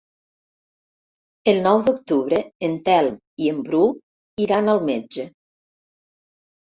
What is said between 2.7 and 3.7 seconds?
Telm i en